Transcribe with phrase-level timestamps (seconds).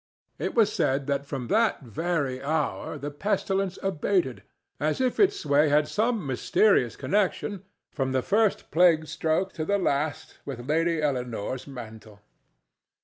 [0.39, 4.41] It was said that from that very hour the pestilence abated,
[4.79, 9.77] as if its sway had some mysterious connection, from the first plague stroke to the
[9.77, 12.19] last, with Lady Elcanore's mantle.